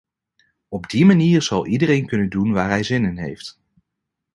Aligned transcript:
Op 0.69 0.89
die 0.89 1.05
manier 1.05 1.41
zal 1.41 1.65
iedereen 1.67 2.05
kunnen 2.05 2.29
doen 2.29 2.51
waar 2.51 2.69
hij 2.69 2.83
zin 2.83 3.05
in 3.05 3.17
heeft. 3.17 3.59